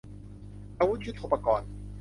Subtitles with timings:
[0.79, 1.69] อาวุธยุทโธปกรณ์